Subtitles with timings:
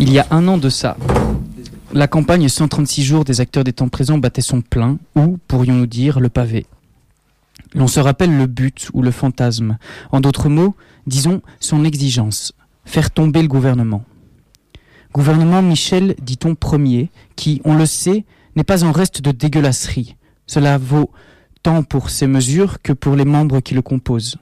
[0.00, 0.96] Il y a un an de ça,
[1.92, 6.20] la campagne 136 jours des acteurs des temps présents battait son plein, ou, pourrions-nous dire,
[6.20, 6.66] le pavé.
[7.74, 9.78] L'on se rappelle le but ou le fantasme.
[10.12, 10.74] En d'autres mots,
[11.06, 12.52] disons son exigence.
[12.84, 14.04] Faire tomber le gouvernement.
[15.14, 18.24] Gouvernement Michel, dit-on premier, qui, on le sait,
[18.56, 20.16] n'est pas en reste de dégueulasserie.
[20.46, 21.10] Cela vaut
[21.62, 24.36] tant pour ses mesures que pour les membres qui le composent.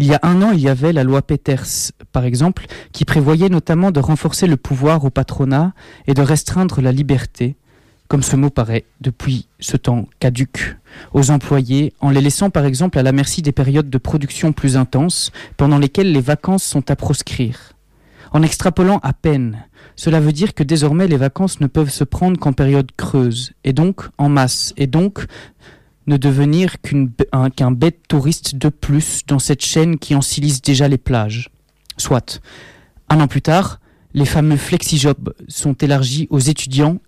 [0.00, 3.48] Il y a un an, il y avait la loi Peters, par exemple, qui prévoyait
[3.48, 5.72] notamment de renforcer le pouvoir au patronat
[6.06, 7.56] et de restreindre la liberté,
[8.06, 10.76] comme ce mot paraît depuis ce temps caduque,
[11.14, 14.76] aux employés, en les laissant par exemple à la merci des périodes de production plus
[14.76, 17.72] intenses, pendant lesquelles les vacances sont à proscrire.
[18.30, 19.64] En extrapolant à peine,
[19.96, 23.72] cela veut dire que désormais les vacances ne peuvent se prendre qu'en période creuse, et
[23.72, 25.26] donc en masse, et donc
[26.08, 26.76] ne devenir
[27.54, 31.50] qu'un bête touriste de plus dans cette chaîne qui ensilise déjà les plages.
[31.98, 32.40] Soit.
[33.08, 33.78] Un an plus tard,
[34.14, 36.98] les fameux flexi-jobs sont élargis aux étudiants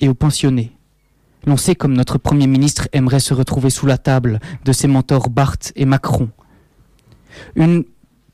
[0.00, 0.72] et aux pensionnés.
[1.46, 5.30] L'on sait comme notre Premier ministre aimerait se retrouver sous la table de ses mentors
[5.30, 6.30] Barthes et Macron.
[7.56, 7.84] Une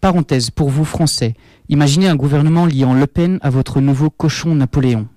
[0.00, 1.34] parenthèse pour vous Français.
[1.68, 5.08] Imaginez un gouvernement liant Le Pen à votre nouveau cochon Napoléon.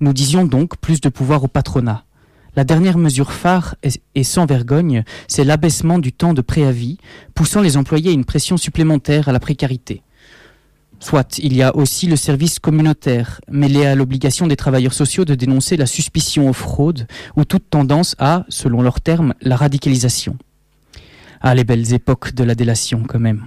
[0.00, 2.05] Nous disions donc plus de pouvoir au patronat.
[2.56, 3.76] La dernière mesure phare
[4.14, 6.96] et sans vergogne, c'est l'abaissement du temps de préavis,
[7.34, 10.02] poussant les employés à une pression supplémentaire à la précarité.
[10.98, 15.34] Soit, il y a aussi le service communautaire, mêlé à l'obligation des travailleurs sociaux de
[15.34, 20.38] dénoncer la suspicion aux fraudes ou toute tendance à, selon leurs termes, la radicalisation.
[21.42, 23.44] Ah, les belles époques de la délation quand même.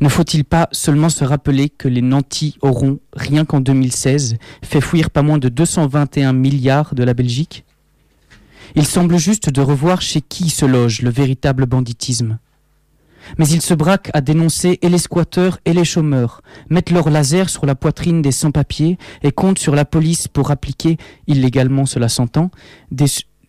[0.00, 5.10] Ne faut-il pas seulement se rappeler que les nantis auront, rien qu'en 2016, fait fuir
[5.10, 7.66] pas moins de 221 milliards de la Belgique?
[8.74, 12.38] Il semble juste de revoir chez qui se loge le véritable banditisme.
[13.38, 17.48] Mais ils se braquent à dénoncer et les squatteurs et les chômeurs, mettent leur laser
[17.48, 22.50] sur la poitrine des sans-papiers et comptent sur la police pour appliquer, illégalement cela s'entend,
[22.90, 23.06] des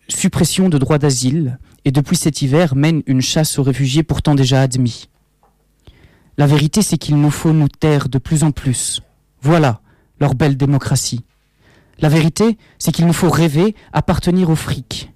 [0.08, 4.60] suppressions de droits d'asile, et depuis cet hiver mènent une chasse aux réfugiés pourtant déjà
[4.60, 5.08] admis.
[6.38, 9.00] La vérité c'est qu'il nous faut nous taire de plus en plus.
[9.40, 9.80] Voilà
[10.20, 11.24] leur belle démocratie.
[11.98, 15.11] La vérité c'est qu'il nous faut rêver, appartenir au fric,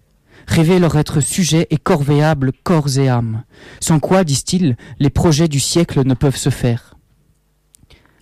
[0.47, 3.43] rêver leur être sujet et corvéable corps et âme,
[3.81, 6.95] sans quoi, disent-ils, les projets du siècle ne peuvent se faire.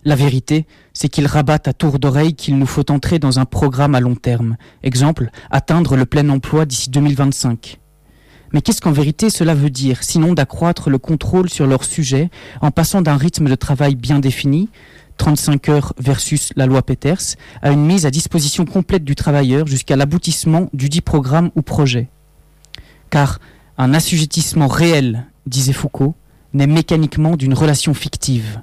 [0.03, 3.95] La vérité, c'est qu'ils rabattent à tour d'oreille qu'il nous faut entrer dans un programme
[3.95, 4.55] à long terme.
[4.83, 7.79] Exemple, atteindre le plein emploi d'ici 2025.
[8.53, 12.29] Mais qu'est-ce qu'en vérité cela veut dire, sinon d'accroître le contrôle sur leur sujet
[12.61, 14.69] en passant d'un rythme de travail bien défini,
[15.17, 19.95] 35 heures versus la loi Peters, à une mise à disposition complète du travailleur jusqu'à
[19.95, 22.09] l'aboutissement du dit programme ou projet
[23.15, 23.39] car
[23.77, 26.15] un assujettissement réel, disait Foucault,
[26.53, 28.59] naît mécaniquement d'une relation fictive.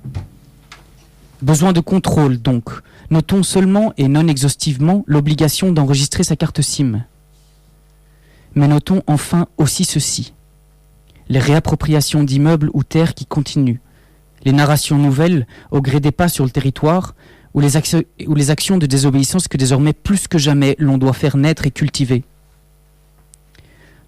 [1.40, 2.70] Besoin de contrôle, donc.
[3.10, 7.04] Notons seulement et non exhaustivement l'obligation d'enregistrer sa carte SIM.
[8.54, 10.34] Mais notons enfin aussi ceci.
[11.30, 13.80] Les réappropriations d'immeubles ou terres qui continuent,
[14.44, 17.14] les narrations nouvelles au gré des pas sur le territoire,
[17.54, 17.76] ou les,
[18.50, 22.24] actions de désobéissance que désormais plus que jamais l'on doit faire naître et cultiver.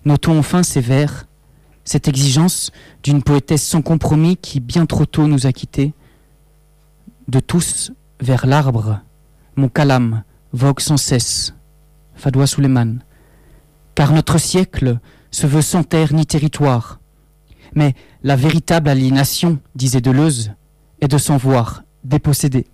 [0.04, 1.26] Notons enfin ces vers,
[1.84, 2.72] cette exigence
[3.02, 5.92] d'une poétesse sans compromis qui bien trop tôt nous a quittés.
[7.28, 9.00] De tous vers l'arbre,
[9.56, 11.54] mon calame vogue sans cesse.
[12.14, 13.00] Fadoua Suleiman.
[13.94, 14.98] Car notre siècle
[15.30, 17.00] se veut sans terre ni territoire.
[17.74, 20.52] Mais la véritable aliénation, disait Deleuze,
[21.00, 22.66] est de s'en voir dépossédé.